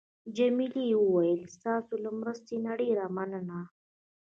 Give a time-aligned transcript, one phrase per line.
[0.35, 3.59] جميلې وويل: ستاسو له مرستې نه ډېره مننه.